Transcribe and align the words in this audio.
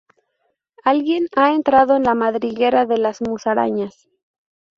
Alguien 0.83 1.27
ha 1.35 1.53
entrado 1.53 1.95
en 1.95 2.01
la 2.05 2.15
madriguera 2.15 2.87
de 2.87 2.97
las 2.97 3.21
musarañas... 3.21 4.09